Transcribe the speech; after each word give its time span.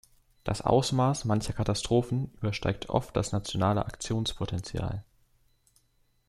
Das 0.43 0.63
Ausmaß 0.63 1.25
mancher 1.25 1.53
Katastrophen 1.53 2.33
übersteigt 2.39 2.89
oft 2.89 3.15
das 3.15 3.33
nationale 3.33 3.85
Aktionspotenzial. 3.85 5.03